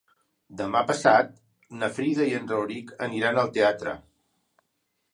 Demà 0.61 0.79
passat 0.91 1.29
na 1.83 1.91
Frida 1.99 2.27
i 2.31 2.35
en 2.39 2.51
Rauric 2.55 2.93
aniran 3.11 3.41
al 3.45 3.55
teatre. 3.61 3.99